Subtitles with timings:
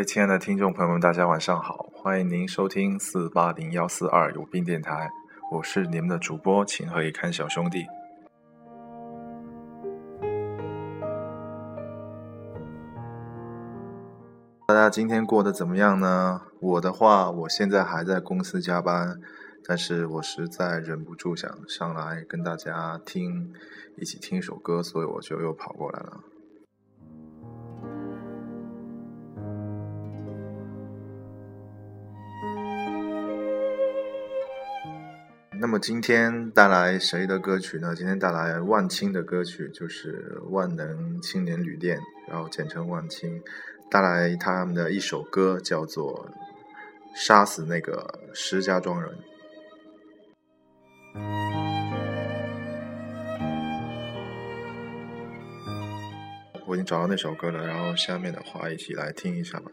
[0.00, 5.10] 位亲爱的听众朋友们，大家晚上好，欢迎您收听四八零幺四二有病电台，
[5.52, 7.84] 我是你们的主播秦河一看小兄弟。
[14.68, 16.40] 大家今天过得怎么样呢？
[16.60, 19.20] 我的话，我现在还在公司加班，
[19.66, 23.52] 但是我实在忍不住想上来跟大家听，
[23.98, 26.20] 一起听一首歌，所以我就又跑过来了。
[35.70, 37.94] 那么今天带来谁的歌曲呢？
[37.94, 41.96] 今天带来万青的歌曲，就是万能青年旅店，
[42.28, 43.40] 然后简称万青，
[43.88, 46.28] 带来他们的一首歌，叫做
[47.24, 49.12] 《杀死那个石家庄人》。
[56.66, 59.70] 我已经找到那首歌了，然后下面的话一起来听一下吧。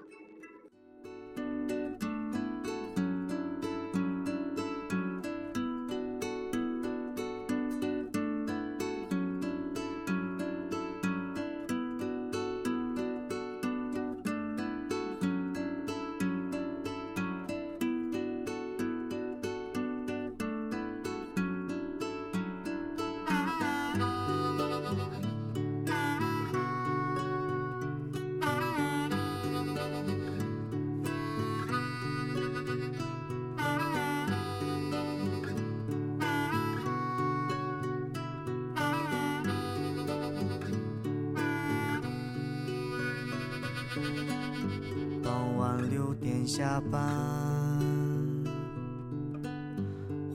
[46.28, 47.00] 点下班，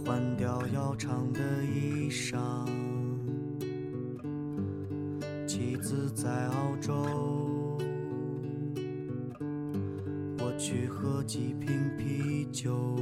[0.02, 2.38] 换掉要长的衣裳。
[5.46, 7.76] 妻子在澳洲，
[10.38, 12.96] 我去喝几瓶啤酒。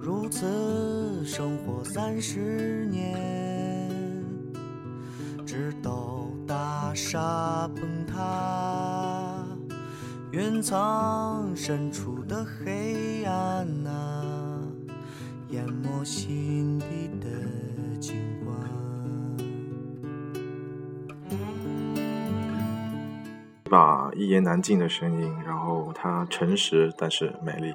[0.00, 3.88] 如此生活三十年，
[5.46, 8.89] 直到大厦崩塌。
[10.40, 14.58] 云层深处的黑暗啊，
[15.50, 17.26] 淹没心底的
[18.00, 18.56] 景观。
[23.66, 27.74] 一把一言难尽的声音，然后它诚实但是美丽。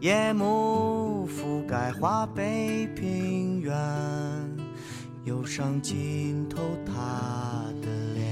[0.00, 3.76] 夜幕覆盖华北平原，
[5.24, 8.24] 忧伤浸透他的脸。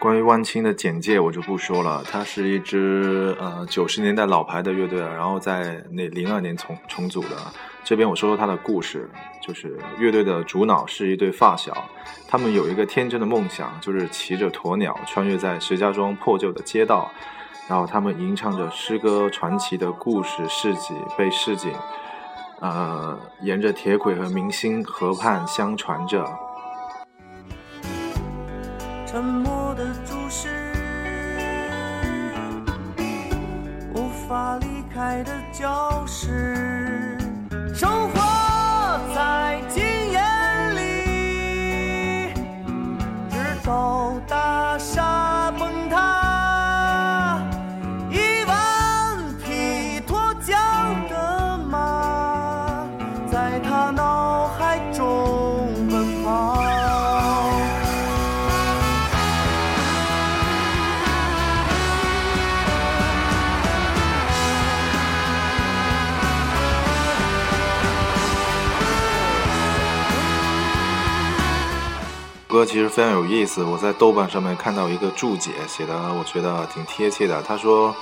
[0.00, 7.30] 关于万青的简介我就不说了，它是一支呃九十年代老牌的乐队，然后在那零二年重重组的。
[7.84, 9.10] 这边我说说他的故事，
[9.42, 11.84] 就是乐队的主脑是一对发小，
[12.26, 17.10] 他们有一个天真的梦想，就是骑着鸵鸟穿越在石家庄破旧的街道，
[17.68, 21.72] 然后他们吟唱着诗歌传奇的故事事迹，被市井，
[22.60, 26.24] 呃，沿着铁轨和明星河畔相传着。
[29.06, 30.48] 沉默的注视，
[33.94, 36.83] 无法离开的教室，
[37.74, 38.23] 生活
[72.54, 77.42] 歌其实非常有意思，我在豆瓣上面看到一个注解，写的我觉得挺贴切的。
[77.42, 77.92] 他说，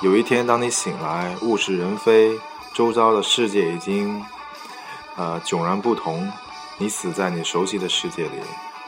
[0.00, 2.38] 有一天当你醒来，物是人非，
[2.72, 4.24] 周遭的世界已经
[5.16, 6.30] 呃迥然不同，
[6.78, 8.38] 你死在你熟悉的世界里，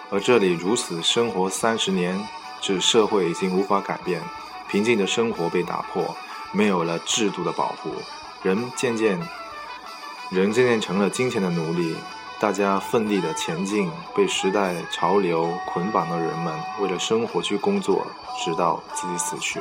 [0.09, 2.17] 而这里如此生活三十年，
[2.61, 4.23] 这社会已经无法改变，
[4.71, 6.17] 平静的生活被打破，
[6.53, 7.91] 没有了制度的保护，
[8.45, 9.19] 人渐渐，
[10.31, 11.97] 人渐渐成了金钱的奴隶。
[12.41, 18.07] 大家奋力的前进，被时代潮流捆绑的人们，为了生活去工作，
[18.45, 19.61] 直到自己死去。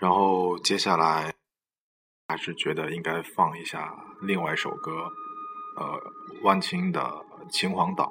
[0.00, 1.32] 然后接下来
[2.28, 5.10] 还是觉得应该放一下另外一首歌，
[5.76, 6.12] 呃，
[6.42, 7.00] 万青的
[7.50, 8.04] 《秦皇岛》。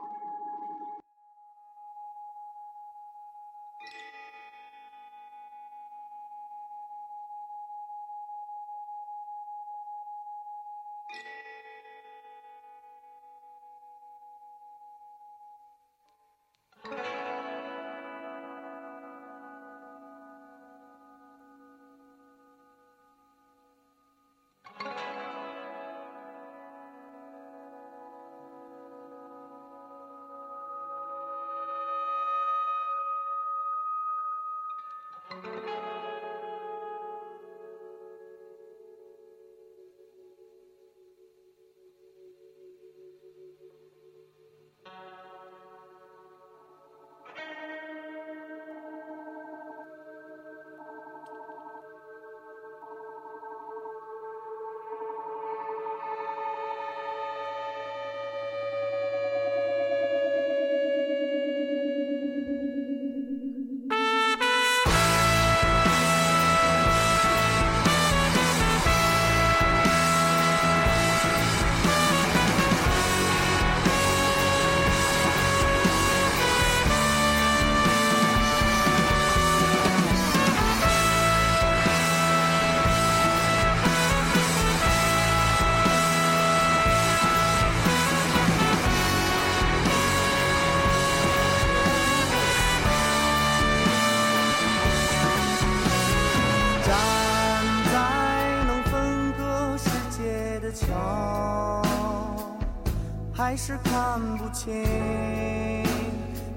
[103.52, 104.72] 还是看不清，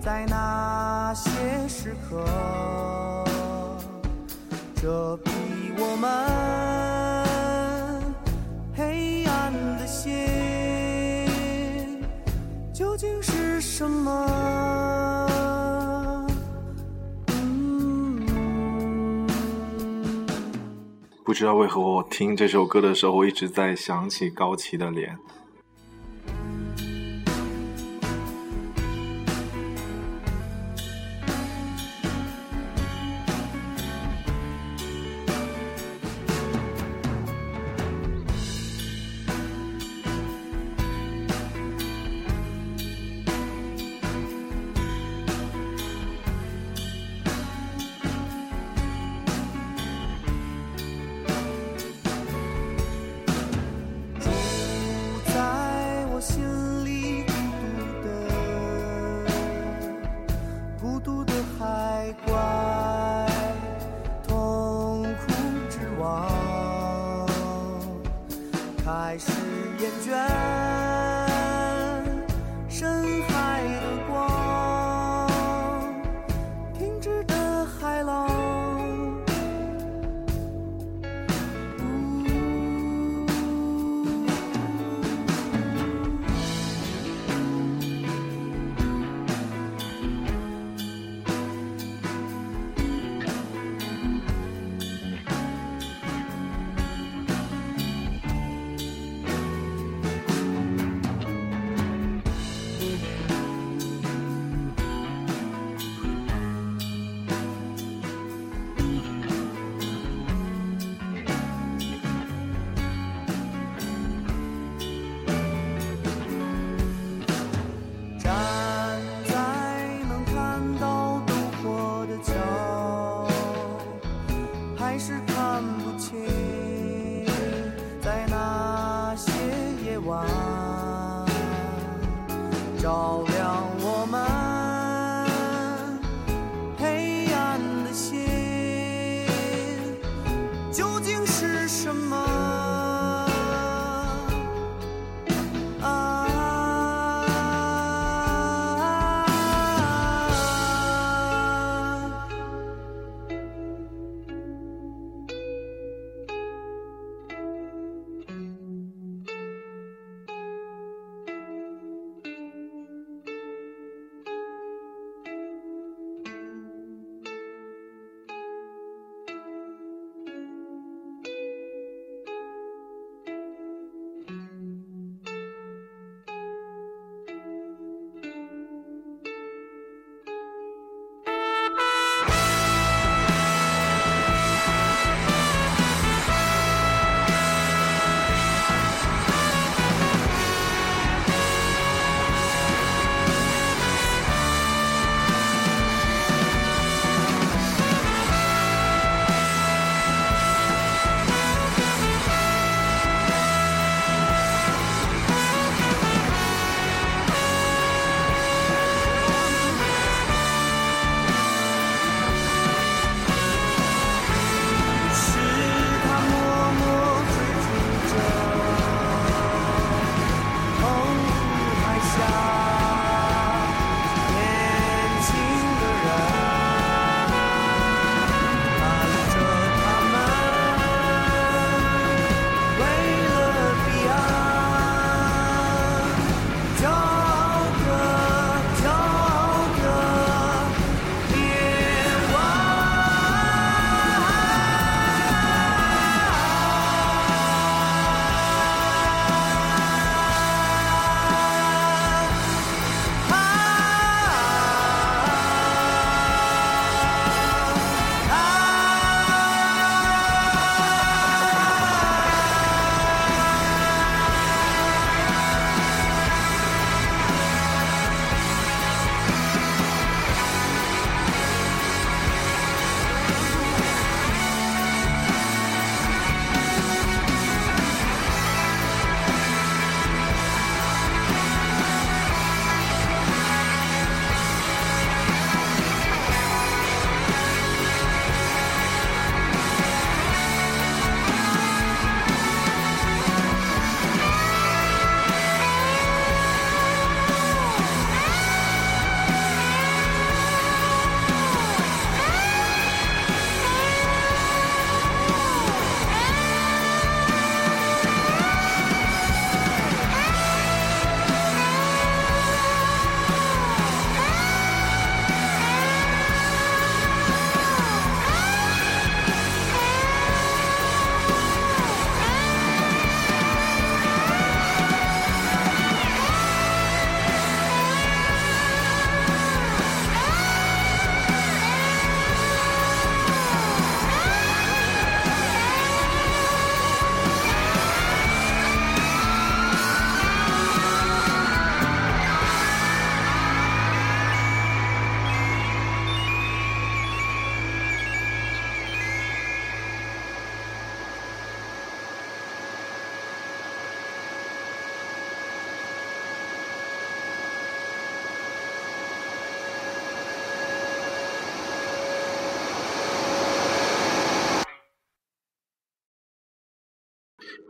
[0.00, 2.24] 在那些时刻，
[4.76, 5.32] 这比
[5.76, 6.08] 我们
[8.76, 10.06] 黑暗的心
[12.72, 14.30] 究竟是什么？
[21.24, 25.18] 不知道为何我听这首歌的时候，我一直在想起高旗的脸。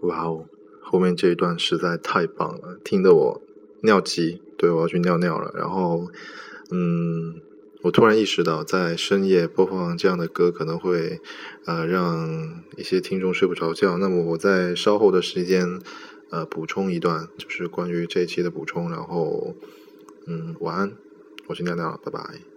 [0.03, 0.47] 哇哦，
[0.83, 3.43] 后面这一段实在太棒了，听得我
[3.83, 5.53] 尿急，对我要去尿尿了。
[5.55, 6.09] 然后，
[6.71, 7.41] 嗯，
[7.83, 11.21] 我突然意识到，在深夜播放这样的歌可能会
[11.67, 13.99] 呃让一些听众睡不着觉。
[13.99, 15.81] 那么我在稍后的时间
[16.31, 18.91] 呃补充一段，就是关于这一期的补充。
[18.91, 19.55] 然后，
[20.27, 20.93] 嗯，晚安，
[21.47, 22.54] 我去尿尿了，拜拜。